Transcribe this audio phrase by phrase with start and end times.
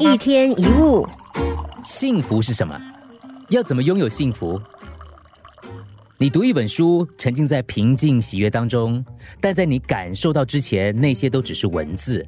[0.00, 1.06] 一天一物，
[1.82, 2.74] 幸福是什么？
[3.50, 4.58] 要怎么拥有幸福？
[6.16, 9.04] 你读一本书，沉浸在平静喜悦当中，
[9.42, 12.26] 但在你感受到之前，那些都只是文字。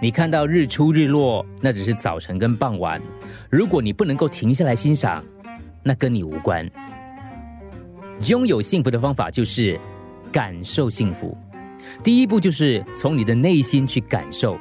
[0.00, 3.02] 你看到日出日落，那只是早晨跟傍晚。
[3.50, 5.24] 如果你不能够停下来欣赏，
[5.82, 6.70] 那跟你无关。
[8.28, 9.76] 拥有幸福的方法就是
[10.30, 11.36] 感受幸福。
[12.04, 14.56] 第一步就是从你的内心去感受。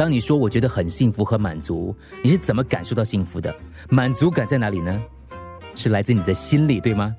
[0.00, 3.54] 当你说我觉得很幸福和满足，你是怎么感受到幸福的？
[3.90, 4.98] 满足感在哪里呢？
[5.76, 7.14] 是来自你的心里，对吗？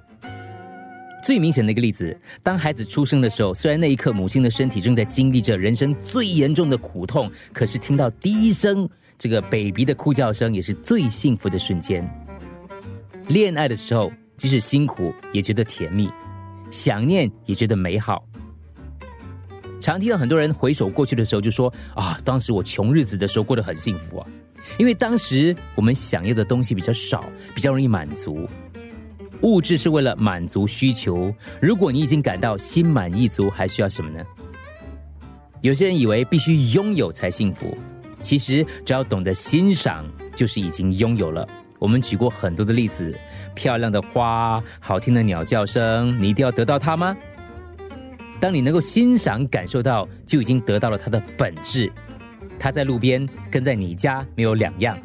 [1.22, 12.04] 最明显的一个例子，当孩子出生的时候，虽然那一刻母亲的身体正在经历着人生最严重的苦痛，可是听到第一声这个 baby 的哭叫声，也是最幸福的瞬间。
[13.28, 16.10] 恋爱的时候，即使辛苦也觉得甜蜜，
[16.72, 18.26] 想念也觉得美好。
[19.82, 24.28] 常听到很多人回首过去的时候，就说啊，当时我穷日子的时候过得很幸福啊，
[24.78, 28.48] 因为当时我们想要的东西比较少，比较容易满足。
[29.42, 31.34] 物质是为了满足需求。
[31.60, 34.24] 如果你已经感到心满意足，还需要什么呢？
[35.62, 37.76] 有些人以为必须拥有才幸福，
[38.22, 41.48] 其实只要懂得欣赏，就是已经拥有了。
[41.80, 43.18] 我们举过很多的例子：
[43.56, 47.18] 漂亮的花、好听的鸟叫声，你一定要得到它吗？
[48.42, 51.92] 当你能够欣赏、感受到，就已经得到了它的本质。
[52.60, 54.98] 它在路边，跟在你家没有两样。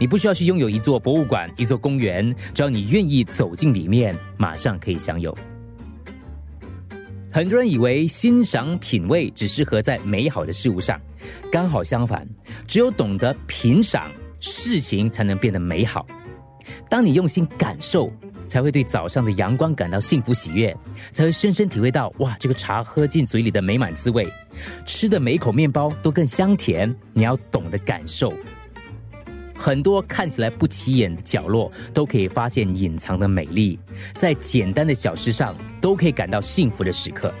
[0.00, 5.36] 你不需要去拥有一座博物馆、一座公园，只要你愿意走进里面，马上可以享有。
[7.30, 11.00] 很多人以为欣赏品味只适合在美好的事物上，
[11.52, 12.28] 刚好相反，
[12.66, 16.04] 只有懂得品赏事情，才能变得美好。
[16.90, 18.12] 当你用心感受，
[18.46, 20.76] 才会对早上的阳光感到幸福喜悦，
[21.12, 24.28] 才会深深体会到哇，这个茶喝进嘴里的美满滋味，
[24.84, 26.94] 吃的每一口面包都更香甜。
[27.12, 28.32] 你要懂得感受。
[29.54, 33.78] 很多看起来不起眼的角落，都可以发现隐藏的美丽。
[34.14, 37.32] 在简单的小事上，都可以感到幸福的时刻。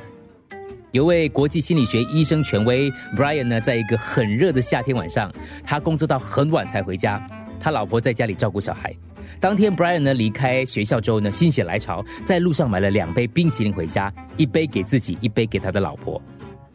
[0.92, 5.32] 有位国际心理学医生权威 Brian 呢，在一个很热的夏天晚上，
[5.64, 7.26] 他工作到很晚才回家，
[7.58, 8.94] 他老婆在家里照顾小孩。
[9.40, 16.20] 当天 Brian 呢离开学校之后呢，心血来潮，在路上买了两杯冰淇淋回家，一杯给自己，一杯给他的老婆。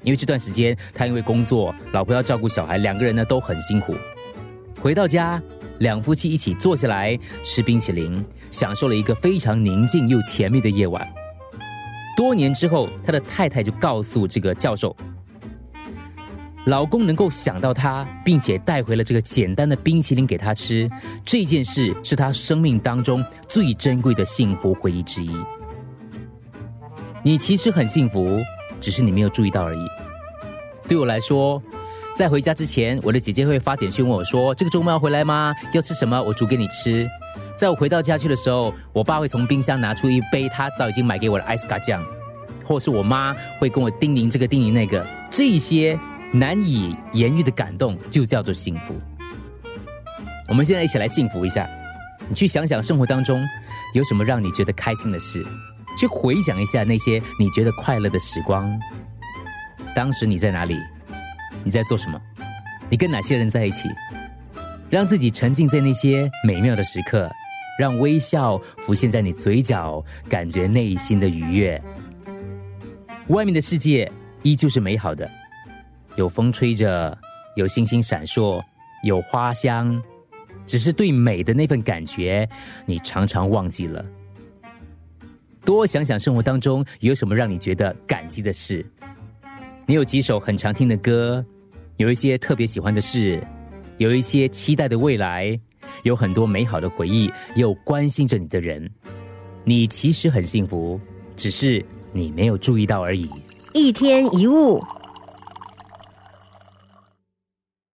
[0.03, 3.96] 因为这段时间他因为工作，老婆要照顾小孩，两个人呢都很辛苦。
[4.80, 5.41] 回到家，
[5.80, 11.06] 两夫妻一起坐下来吃冰淇淋，享受了一个非常宁静又甜蜜的夜晚。
[12.16, 14.96] 多年之后，他的太太就告诉这个教授，
[16.67, 20.89] 老公能够想到他，并且带回了这个简单的冰淇淋给他吃，
[21.25, 25.31] 这件事是他生命当中最珍贵的幸福回忆之一。
[27.23, 28.39] 你其实很幸福，
[28.79, 29.79] 只是你没有注意到而已。
[30.88, 31.61] 对我来说。
[32.16, 35.53] 在回家之前，我的姐姐会发简讯问我说：“这个周末要回来吗？
[35.72, 36.19] 要吃什么？
[36.23, 37.07] 我煮给你吃。”
[37.55, 42.03] 在我回到家去的时候，我爸会从冰箱拿出一杯他早已经买给我的艾斯卡酱，
[42.66, 45.95] 或是我妈会跟我叮咛这个叮咛那个，这些
[46.32, 48.94] 难以言喻的感动就叫做幸福。
[50.48, 51.70] 我们现在一起来幸福一下，
[52.28, 53.44] 你去想想生活当中
[53.94, 55.46] 有什么让你觉得开心的事，
[55.98, 58.78] 去回想一下那些你觉得快乐的时光，
[59.96, 60.78] 当时你在哪里？
[61.64, 62.22] 你在做什么？
[62.90, 63.90] 你跟哪些人在一起？
[64.90, 67.30] 让自己沉浸在那些美妙的时刻，
[67.78, 71.82] 让微笑浮现在你嘴角，感觉内心的愉悦。
[73.28, 74.09] 外面的世界
[74.44, 75.30] 依旧是美好的，
[76.17, 77.16] 有风吹着，
[77.55, 78.61] 有星星闪烁，
[79.03, 80.01] 有花香，
[80.66, 82.50] 只是对美的那份感觉，
[82.88, 84.03] 你常常忘记了。
[85.63, 88.83] 多想想生活当中有什么让你觉得感激的事。
[89.85, 91.45] 你有几首很常听的歌？
[91.97, 93.45] 有一些特别喜欢的事，
[93.97, 95.59] 有一些期待的未来，
[96.01, 98.89] 有很多美好的回忆，有关心着你的人，
[99.63, 100.99] 你其实很幸福，
[101.35, 103.29] 只是你没有注意到而已。
[103.73, 104.84] 一天一物。